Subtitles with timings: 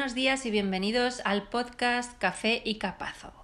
[0.00, 3.34] buenos días y bienvenidos al podcast Café y Capazo.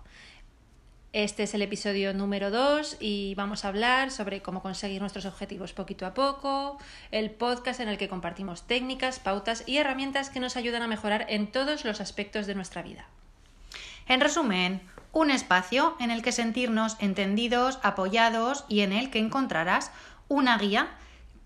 [1.13, 5.75] Este es el episodio número 2 y vamos a hablar sobre cómo conseguir nuestros objetivos
[5.75, 6.79] poquito a poco,
[7.11, 11.27] el podcast en el que compartimos técnicas, pautas y herramientas que nos ayudan a mejorar
[11.29, 13.05] en todos los aspectos de nuestra vida.
[14.09, 14.81] En resumen,
[15.13, 19.91] un espacio en el que sentirnos entendidos, apoyados y en el que encontrarás
[20.29, 20.89] una guía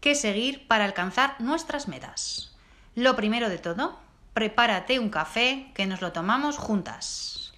[0.00, 2.56] que seguir para alcanzar nuestras metas.
[2.94, 3.98] Lo primero de todo,
[4.40, 7.52] prepárate un café que nos lo tomamos juntas.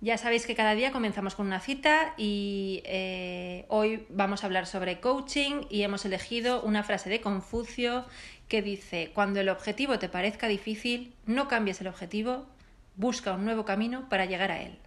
[0.00, 4.68] Ya sabéis que cada día comenzamos con una cita y eh, hoy vamos a hablar
[4.68, 8.04] sobre coaching y hemos elegido una frase de Confucio
[8.46, 12.46] que dice, cuando el objetivo te parezca difícil, no cambies el objetivo,
[12.94, 14.78] busca un nuevo camino para llegar a él.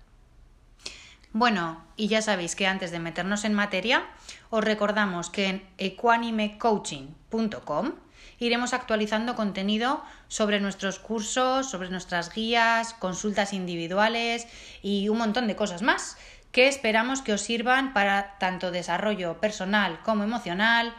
[1.34, 4.06] Bueno, y ya sabéis que antes de meternos en materia,
[4.50, 8.07] os recordamos que en equanimecoaching.com
[8.40, 14.48] iremos actualizando contenido sobre nuestros cursos, sobre nuestras guías, consultas individuales
[14.82, 16.18] y un montón de cosas más
[16.52, 20.94] que esperamos que os sirvan para tanto desarrollo personal como emocional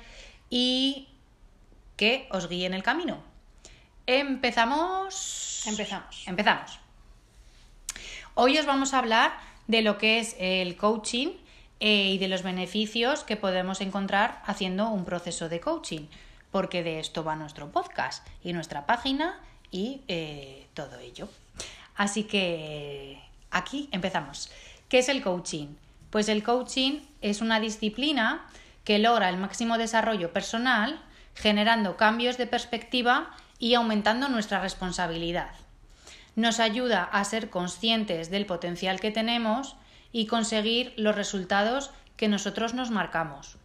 [0.51, 1.09] y
[1.97, 3.23] que os guíen el camino.
[4.07, 5.65] Empezamos.
[5.67, 6.27] Empezamos.
[6.27, 6.79] Empezamos.
[8.35, 9.33] Hoy os vamos a hablar
[9.67, 11.29] de lo que es el coaching
[11.81, 16.07] eh, y de los beneficios que podemos encontrar haciendo un proceso de coaching
[16.51, 21.29] porque de esto va nuestro podcast y nuestra página y eh, todo ello.
[21.97, 24.51] Así que aquí empezamos.
[24.89, 25.69] ¿Qué es el coaching?
[26.11, 28.47] Pues el coaching es una disciplina
[28.85, 31.03] que logra el máximo desarrollo personal
[31.35, 35.51] generando cambios de perspectiva y aumentando nuestra responsabilidad.
[36.37, 39.77] Nos ayuda a ser conscientes del potencial que tenemos
[40.13, 43.57] y conseguir los resultados que nosotros nos marcamos.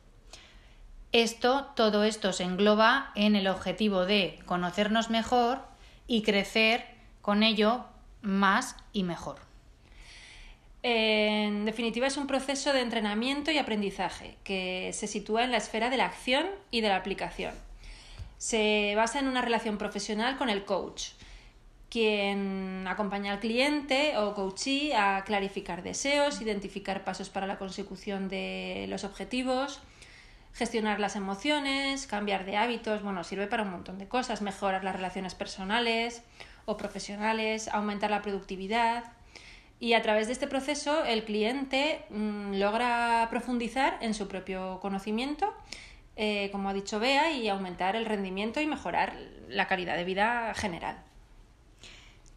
[1.14, 5.60] Esto, todo esto se engloba en el objetivo de conocernos mejor
[6.08, 6.86] y crecer
[7.22, 7.86] con ello
[8.24, 9.36] más y mejor.
[10.82, 15.92] En definitiva, es un proceso de entrenamiento y aprendizaje que se sitúa en la esfera
[15.92, 17.54] de la acción y de la aplicación.
[18.40, 21.10] Se basa en una relación profesional con el coach,
[21.92, 28.88] quien acompaña al cliente o coachee a clarificar deseos, identificar pasos para la consecución de
[28.90, 29.80] los objetivos,
[30.54, 34.96] gestionar las emociones, cambiar de hábitos, bueno, sirve para un montón de cosas, mejorar las
[34.96, 36.24] relaciones personales
[36.66, 39.04] o profesionales, aumentar la productividad.
[39.80, 45.54] Y a través de este proceso el cliente mm, logra profundizar en su propio conocimiento,
[46.16, 49.18] eh, como ha dicho Bea, y aumentar el rendimiento y mejorar
[49.50, 50.98] la calidad de vida general.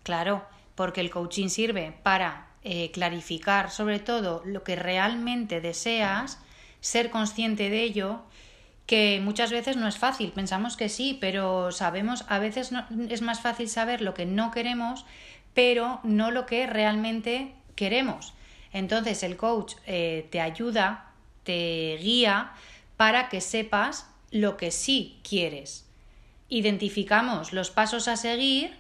[0.03, 0.45] Claro,
[0.75, 6.41] porque el coaching sirve para eh, clarificar sobre todo lo que realmente deseas
[6.81, 8.21] ser consciente de ello,
[8.87, 10.33] que muchas veces no es fácil.
[10.33, 12.71] Pensamos que sí, pero sabemos, a veces
[13.09, 15.05] es más fácil saber lo que no queremos,
[15.55, 18.33] pero no lo que realmente queremos.
[18.73, 21.11] Entonces el coach eh, te ayuda,
[21.43, 22.53] te guía
[22.97, 25.87] para que sepas lo que sí quieres.
[26.49, 28.77] Identificamos los pasos a seguir,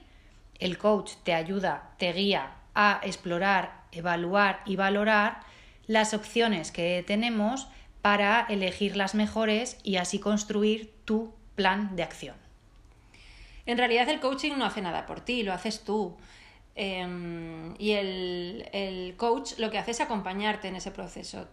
[0.58, 5.40] el coach te ayuda, te guía a explorar, evaluar y valorar
[5.86, 7.68] las opciones que tenemos
[8.06, 12.36] para elegir las mejores y así construir tu plan de acción.
[13.66, 16.16] En realidad el coaching no hace nada por ti, lo haces tú.
[16.76, 21.48] Em, y el, coach lo que hace es acompañarte en ese proceso.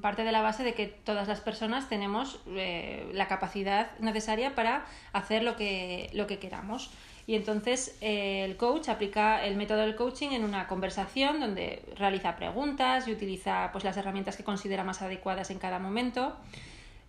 [0.00, 4.86] parte de la base de que todas las personas tenemos eh, la capacidad necesaria para
[5.12, 6.92] hacer lo que, lo que queramos.
[7.30, 12.34] Y entonces eh, el coach aplica el método del coaching en una conversación donde realiza
[12.34, 16.34] preguntas y utiliza pues, las herramientas que considera más adecuadas en cada momento.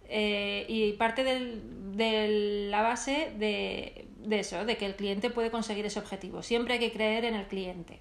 [0.09, 5.88] Eh, y parte de la base de, de eso, de que el cliente puede conseguir
[5.88, 6.44] ese objetivo.
[6.44, 8.00] Siempre hay que creer en el cliente.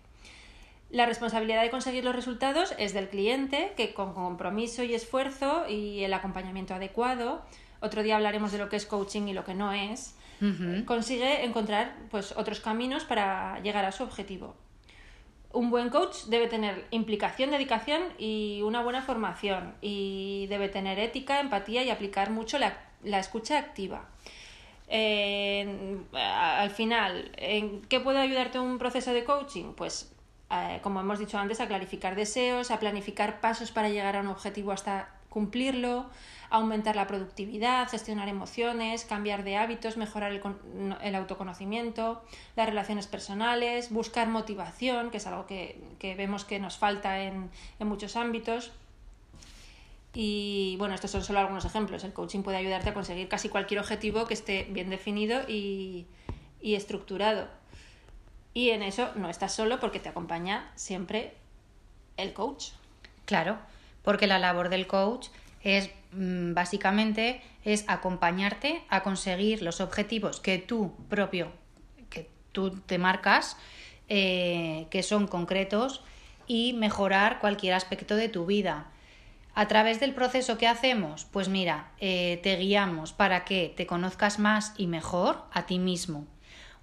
[0.91, 6.05] La responsabilidad de conseguir los resultados es del cliente, que con compromiso y esfuerzo y
[6.05, 7.41] el acompañamiento adecuado,
[7.81, 10.15] otro día hablaremos de lo que es coaching y lo que no es,
[10.87, 14.55] consigue encontrar pues, otros caminos para llegar a su objetivo.
[15.53, 21.41] Un buen coach debe tener implicación, dedicación y una buena formación y debe tener ética,
[21.41, 22.79] empatía y aplicar mucho la,
[23.19, 24.09] escucha activa.
[24.89, 29.73] al final, ¿en qué puede ayudarte un proceso de coaching?
[29.75, 30.15] Pues,
[30.51, 34.29] eh, como hemos dicho antes, a clarificar deseos, a planificar pasos para llegar a un
[34.29, 36.11] objetivo hasta cumplirlo,
[36.51, 42.23] aumentar la productividad, gestionar emociones, cambiar de hábitos, mejorar el, autoconocimiento,
[42.57, 45.81] las relaciones personales, buscar motivación, que es algo que,
[46.17, 48.73] vemos que nos falta en, muchos ámbitos.
[50.13, 52.03] Y bueno, estos son solo algunos ejemplos.
[52.03, 56.07] El coaching puede ayudarte a conseguir casi cualquier objetivo que esté bien definido y,
[56.61, 57.47] estructurado.
[58.53, 61.35] Y en eso no estás solo porque te acompaña siempre
[62.17, 62.71] el coach.
[63.25, 63.59] Claro,
[64.03, 65.29] porque la labor del coach
[65.63, 71.53] es mm, básicamente es acompañarte a conseguir los objetivos que tú propio,
[72.09, 73.57] que tú te marcas,
[74.09, 76.03] eh, que son concretos
[76.47, 78.91] y mejorar cualquier aspecto de tu vida.
[79.55, 84.39] A través del proceso que hacemos, pues mira, eh, te guiamos para que te conozcas
[84.39, 86.27] más y mejor a ti mismo.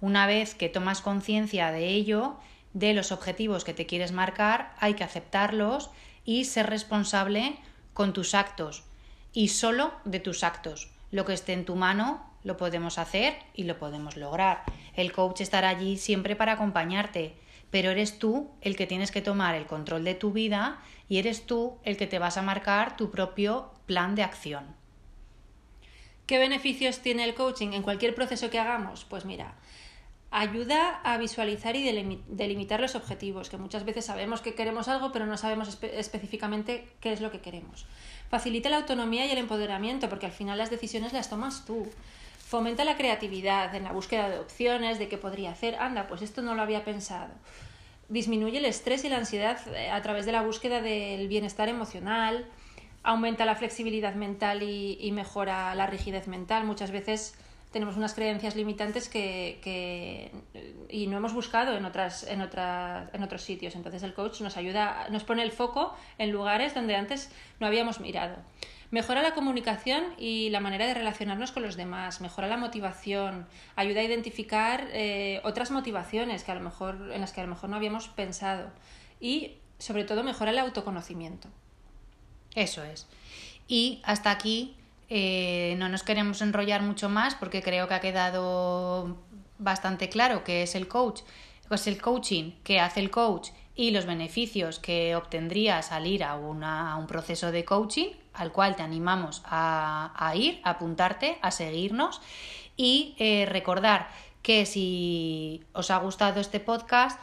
[0.00, 2.36] Una vez que tomas conciencia de ello,
[2.72, 5.90] de los objetivos que te quieres marcar, hay que aceptarlos
[6.24, 7.58] y ser responsable
[7.98, 8.84] con tus actos
[9.32, 10.88] y solo de tus actos.
[11.10, 14.62] Lo que esté en tu mano lo podemos hacer y lo podemos lograr.
[14.94, 17.34] El coach estará allí siempre para acompañarte,
[17.72, 21.44] pero eres tú el que tienes que tomar el control de tu vida y eres
[21.44, 24.76] tú el que te vas a marcar tu propio plan de acción.
[26.26, 29.06] ¿Qué beneficios tiene el coaching en cualquier proceso que hagamos?
[29.06, 29.56] Pues mira,
[30.30, 35.24] ayuda a visualizar y delimitar los objetivos, que muchas veces sabemos que queremos algo, pero
[35.26, 37.86] no sabemos específicamente qué es lo que queremos.
[38.28, 41.86] Facilita la autonomía y el empoderamiento, porque al final las decisiones las tomas tú.
[42.46, 46.42] Fomenta la creatividad en la búsqueda de opciones, de qué podría hacer, anda, pues esto
[46.42, 47.32] no lo había pensado.
[48.10, 52.46] Disminuye el estrés y la ansiedad eh, a través de la búsqueda del bienestar emocional,
[53.02, 56.64] aumenta la flexibilidad mental y, y mejora la rigidez mental.
[56.64, 57.34] Muchas veces
[57.70, 60.32] tenemos unas creencias limitantes que, que,
[60.88, 63.74] y no hemos buscado en otras en otras en otros sitios.
[63.74, 67.30] Entonces el coach nos ayuda nos pone el foco en lugares donde antes
[67.60, 68.36] no habíamos mirado.
[68.90, 74.00] Mejora la comunicación y la manera de relacionarnos con los demás mejora la motivación ayuda
[74.00, 77.68] a identificar eh, otras motivaciones que a lo mejor en las que a lo mejor
[77.68, 78.70] no habíamos pensado.
[79.20, 81.48] Y sobre todo mejora el autoconocimiento.
[82.54, 83.06] Eso es.
[83.68, 84.74] Y hasta aquí
[85.08, 89.16] eh, no nos queremos enrollar mucho más porque creo que ha quedado
[89.58, 91.22] bastante claro que es el coach,
[91.68, 96.34] pues el coaching que hace el coach y los beneficios que obtendrías al ir a,
[96.34, 102.20] un proceso de coaching, al cual te animamos a, ir, a apuntarte, a seguirnos
[102.76, 104.08] y eh, recordar
[104.42, 107.20] que si os ha gustado este podcast,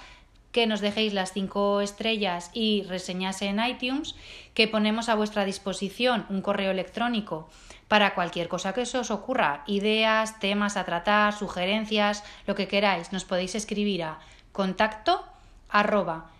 [0.55, 4.15] que nos dejéis las cinco estrellas y reseñas en iTunes,
[4.53, 7.49] que ponemos a vuestra disposición un correo electrónico
[7.89, 13.11] para cualquier cosa que se os ocurra, ideas, temas a tratar, sugerencias, lo que queráis,
[13.11, 14.19] nos podéis escribir a
[14.53, 15.25] contacto
[15.67, 16.31] arroba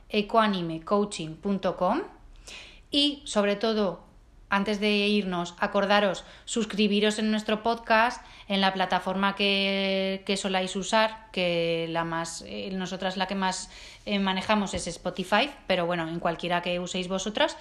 [2.90, 4.05] y sobre todo
[4.50, 11.28] antes de irnos, acordaros suscribiros en nuestro podcast en la plataforma que, que soláis usar,
[11.32, 13.70] que la más, eh, nosotras la que más
[14.06, 17.58] eh, manejamos es Spotify, pero bueno, en cualquiera que uséis vosotras.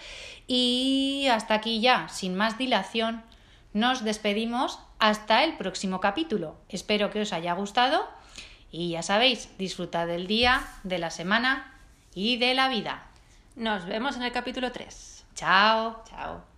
[0.46, 3.22] Y hasta aquí ya, sin más dilación,
[3.72, 6.56] nos despedimos hasta el próximo capítulo.
[6.69, 8.06] Espero que os haya gustado
[8.70, 11.72] y ya sabéis, disfrutad del día, de la semana
[12.14, 13.06] y de la vida.
[13.56, 15.26] Nos vemos en el capítulo 3.
[15.34, 16.02] Chao.
[16.08, 16.53] Chao.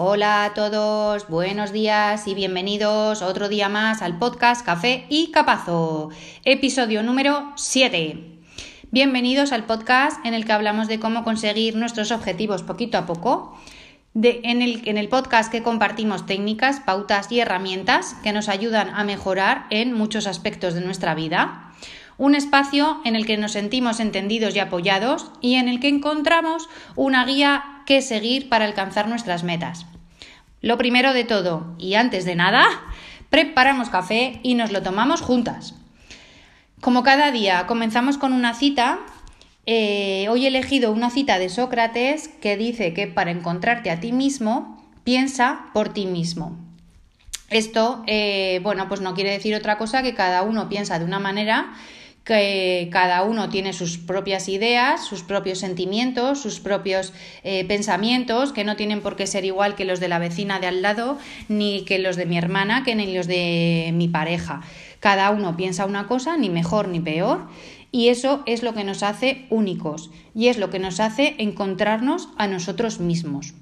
[0.00, 6.10] Hola a todos, buenos días y bienvenidos otro día más al podcast Café y Capazo,
[6.44, 8.38] episodio número 7.
[8.92, 13.58] Bienvenidos al podcast en el que hablamos de cómo conseguir nuestros objetivos poquito a poco.
[14.14, 19.02] en, el, en el podcast que compartimos técnicas, pautas y herramientas que nos ayudan a
[19.02, 21.67] mejorar en muchos aspectos de nuestra vida.
[22.18, 26.68] Un espacio en el que nos sentimos entendidos y apoyados y en el que encontramos
[26.96, 29.86] una guía que seguir para alcanzar nuestras metas.
[30.60, 32.66] Lo primero de todo, y antes de nada,
[33.30, 35.74] preparamos café y nos lo tomamos juntas.
[36.80, 38.98] Como cada día comenzamos con una cita,
[39.66, 44.12] eh, hoy he elegido una cita de Sócrates que dice que para encontrarte a ti
[44.12, 46.58] mismo, piensa por ti mismo.
[47.50, 51.18] Esto, eh, bueno, pues no quiere decir otra cosa que cada uno piensa de una
[51.18, 51.74] manera
[52.28, 58.64] que cada uno tiene sus propias ideas, sus propios sentimientos, sus propios eh, pensamientos, que
[58.64, 61.16] no tienen por qué ser igual que los de la vecina de al lado,
[61.48, 64.60] ni que los de mi hermana, que ni los de mi pareja.
[65.00, 67.48] Cada uno piensa una cosa, ni mejor ni peor,
[67.92, 72.28] y eso es lo que nos hace únicos y es lo que nos hace encontrarnos
[72.36, 73.54] a nosotros mismos.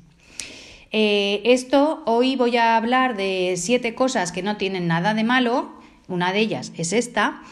[0.91, 5.71] Eh, esto hoy voy a hablar de siete cosas que no tienen nada de malo,
[6.09, 7.43] una de ellas es esta,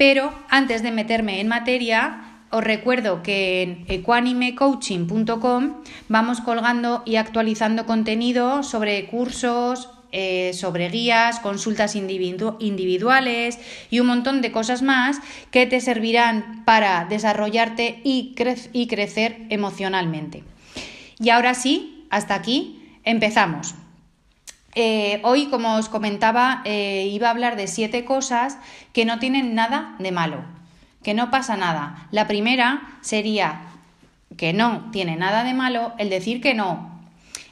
[0.00, 5.74] pero antes de meterme en materia, os recuerdo que en equanimecoaching.com
[6.08, 13.58] vamos colgando y actualizando contenido sobre cursos, eh, sobre guías, consultas individuales
[13.90, 15.18] y un montón de cosas más
[15.50, 18.32] que te servirán para desarrollarte y
[18.88, 20.44] crecer emocionalmente.
[21.18, 23.74] Y ahora sí, hasta aquí, empezamos.
[24.82, 28.56] Eh, hoy, como os comentaba, eh, iba a hablar de siete cosas
[28.94, 30.42] que no tienen nada de malo,
[31.02, 32.08] que no pasa nada.
[32.12, 33.60] La primera sería
[34.38, 36.98] que no tiene nada de malo el decir que no.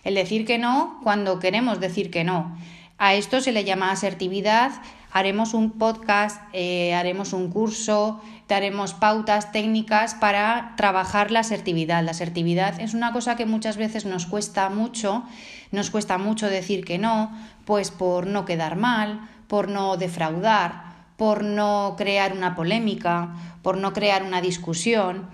[0.04, 2.56] El decir que no cuando queremos decir que no.
[2.97, 4.73] A esto se le llama asertividad.
[5.12, 12.02] Haremos un podcast, eh, haremos un curso, daremos pautas técnicas para trabajar la asertividad.
[12.02, 15.23] La asertividad es una cosa que muchas veces nos cuesta mucho,
[15.71, 17.31] nos cuesta mucho decir que no,
[17.67, 23.93] pues por no quedar mal, por no defraudar, por no crear una polémica, por no
[23.93, 25.28] crear una discusión.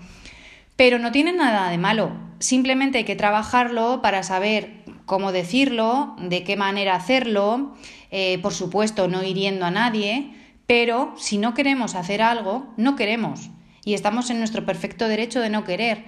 [0.75, 6.43] Pero no tiene nada de malo, simplemente hay que trabajarlo para saber cómo decirlo, de
[6.43, 7.75] qué manera hacerlo,
[8.11, 10.33] eh, por supuesto no hiriendo a nadie,
[10.67, 13.49] pero si no queremos hacer algo, no queremos
[13.85, 16.03] y estamos en nuestro perfecto derecho de no querer.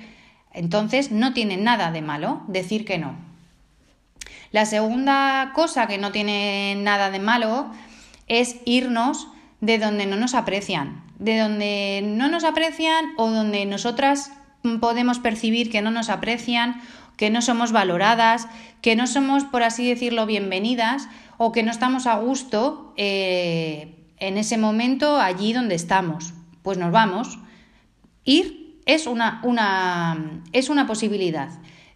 [0.51, 3.15] Entonces no tiene nada de malo decir que no.
[4.51, 7.71] La segunda cosa que no tiene nada de malo
[8.27, 9.27] es irnos
[9.61, 14.31] de donde no nos aprecian, de donde no nos aprecian o donde nosotras
[14.79, 16.81] podemos percibir que no nos aprecian,
[17.15, 18.47] que no somos valoradas,
[18.81, 24.37] que no somos, por así decirlo, bienvenidas o que no estamos a gusto eh, en
[24.37, 26.33] ese momento allí donde estamos.
[26.63, 27.39] Pues nos vamos.
[28.23, 31.49] Ir es una, una, es una posibilidad.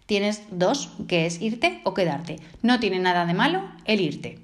[0.06, 2.38] Tienes dos, que es irte o quedarte.
[2.62, 4.38] No tiene nada de malo el irte.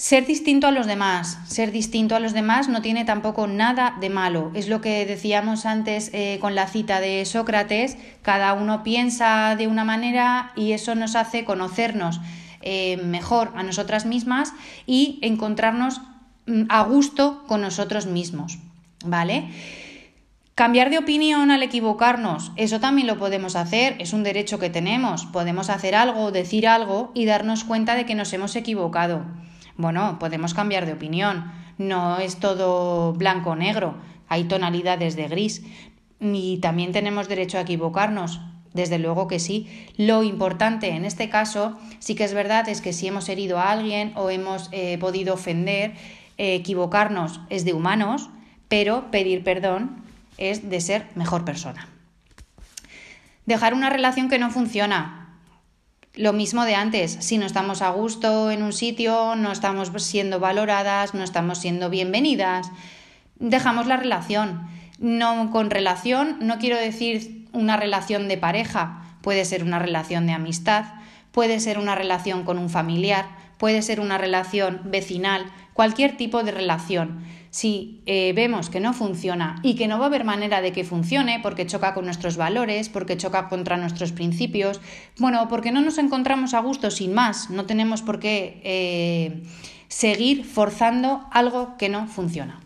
[0.00, 4.08] Ser distinto a los demás, ser distinto a los demás no tiene tampoco nada de
[4.08, 4.50] malo.
[4.54, 9.66] Es lo que decíamos antes eh, con la cita de Sócrates, cada uno piensa de
[9.66, 12.18] una manera y eso nos hace conocernos
[12.62, 14.54] eh, mejor a nosotras mismas
[14.86, 16.00] y encontrarnos
[16.68, 18.58] a gusto con nosotros mismos.
[19.04, 19.48] ¿Vale?
[20.54, 25.24] Cambiar de opinión al equivocarnos, eso también lo podemos hacer, es un derecho que tenemos.
[25.24, 29.24] Podemos hacer algo, decir algo y darnos cuenta de que nos hemos equivocado.
[29.78, 33.96] Bueno, podemos cambiar de opinión, no es todo blanco o negro,
[34.28, 35.64] hay tonalidades de gris
[36.20, 38.40] y también tenemos derecho a equivocarnos.
[38.74, 39.66] Desde luego que sí.
[39.96, 43.70] Lo importante en este caso sí que es verdad es que si hemos herido a
[43.70, 45.94] alguien o hemos eh, podido ofender,
[46.40, 48.30] eh, equivocarnos es de humanos,
[48.66, 50.02] pero pedir perdón
[50.38, 51.86] es de ser mejor persona.
[53.44, 55.36] Dejar una relación que no funciona.
[56.14, 60.40] Lo mismo de antes, si no estamos a gusto en un sitio, no estamos siendo
[60.40, 62.70] valoradas, no estamos siendo bienvenidas,
[63.38, 64.66] dejamos la relación.
[64.98, 70.32] No con relación, no quiero decir una relación de pareja, puede ser una relación de
[70.32, 70.86] amistad,
[71.32, 73.26] puede ser una relación con un familiar,
[73.58, 79.60] puede ser una relación vecinal, cualquier tipo de relación si eh, vemos que no funciona
[79.62, 82.90] y que no va a haber manera de que funcione porque choca con nuestros valores,
[82.90, 84.82] porque choca contra nuestros principios,
[85.18, 89.42] bueno, porque no nos encontramos a gusto sin más, no tenemos por qué eh,
[89.88, 92.60] seguir forzando algo que no funciona.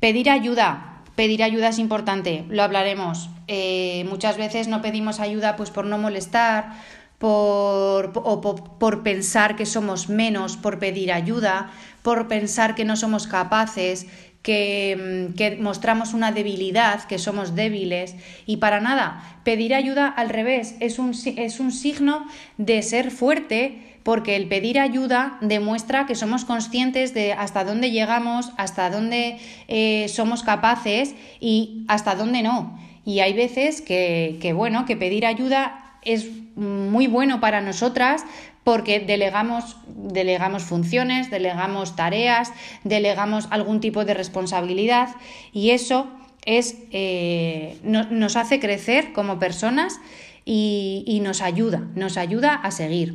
[0.00, 3.28] Pedir ayuda, pedir ayuda es importante, lo hablaremos.
[3.48, 6.72] Eh, muchas veces no pedimos ayuda pues por no molestar,
[7.20, 13.26] por, o por, pensar que somos menos, por pedir ayuda, por pensar que no somos
[13.26, 14.06] capaces,
[14.40, 18.16] que, mm, que, mostramos una debilidad, que somos débiles.
[18.46, 22.24] Y para nada, pedir ayuda al revés es un, es un signo
[22.56, 28.50] de ser fuerte porque el pedir ayuda demuestra que somos conscientes de hasta dónde llegamos,
[28.56, 29.36] hasta dónde
[29.68, 32.80] eh, somos capaces y hasta dónde no.
[33.04, 38.24] Y hay veces que, que, bueno, que pedir ayuda es muy bueno para nosotras
[38.64, 42.52] porque delegamos, delegamos funciones, delegamos tareas,
[42.84, 45.16] delegamos algún tipo de responsabilidad
[45.52, 46.08] y eso
[46.44, 50.00] es, eh, nos hace crecer como personas
[50.44, 53.14] y, y nos ayuda, nos ayuda a seguir.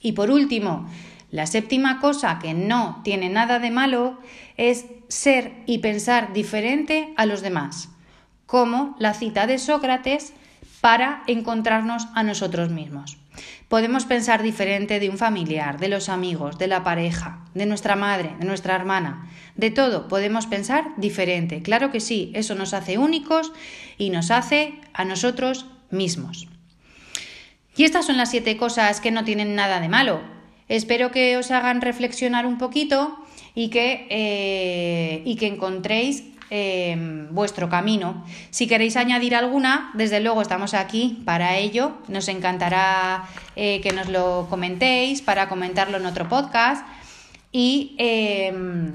[0.00, 0.88] Y por último,
[1.30, 4.18] la séptima cosa que no tiene nada de malo
[4.56, 7.88] es ser y pensar diferente a los demás,
[8.46, 10.34] como la cita de Sócrates
[10.82, 13.16] para encontrarnos a nosotros mismos.
[13.68, 18.34] Podemos pensar diferente de un familiar, de los amigos, de la pareja, de nuestra madre,
[18.40, 20.08] de nuestra hermana, de todo.
[20.08, 21.62] Podemos pensar diferente.
[21.62, 23.52] Claro que sí, eso nos hace únicos
[23.96, 26.48] y nos hace a nosotros mismos.
[27.76, 30.20] Y estas son las siete cosas que no tienen nada de malo.
[30.68, 33.16] Espero que os hagan reflexionar un poquito
[33.54, 38.26] y que, eh, y que encontréis eh, vuestro camino.
[38.50, 41.92] Si queréis añadir alguna, desde luego estamos aquí para ello.
[42.08, 43.24] Nos encantará
[43.56, 46.86] eh, que nos lo comentéis para comentarlo en otro podcast.
[47.52, 48.92] Y em,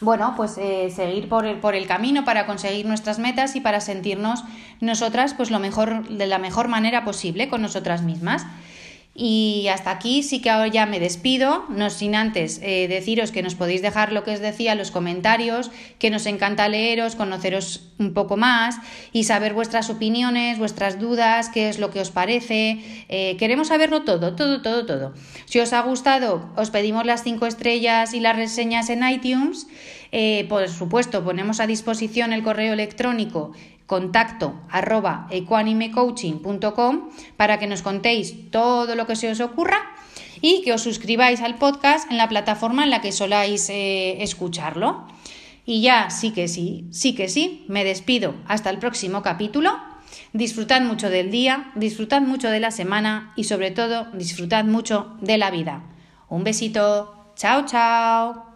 [0.00, 3.82] bueno, pues eh, seguir por el, por el camino para conseguir nuestras metas y para
[3.82, 4.42] sentirnos
[4.80, 8.46] nosotras pues lo mejor, de la mejor manera posible con nosotras mismas.
[9.22, 13.42] Y hasta aquí sí que ahora ya me despido, no sin antes eh, deciros que
[13.42, 18.14] nos podéis dejar lo que os decía, los comentarios, que nos encanta leeros, conoceros un
[18.14, 18.76] poco más
[19.12, 22.78] y saber vuestras opiniones, vuestras dudas, qué es lo que os parece.
[23.10, 25.12] Eh, queremos saberlo todo, todo, todo, todo.
[25.44, 29.66] Si os ha gustado, os pedimos las cinco estrellas y las reseñas en iTunes.
[30.12, 33.52] Eh, por supuesto, ponemos a disposición el correo electrónico
[33.90, 39.82] contacto arroba ecuanimecoaching.com para que nos contéis todo lo que se os ocurra
[40.40, 45.08] y que os suscribáis al podcast en la plataforma en la que soláis eh, escucharlo.
[45.66, 49.76] Y ya sí que sí, sí que sí, me despido hasta el próximo capítulo.
[50.32, 55.36] Disfrutad mucho del día, disfrutad mucho de la semana y sobre todo disfrutad mucho de
[55.36, 55.82] la vida.
[56.28, 58.49] Un besito, chao chao.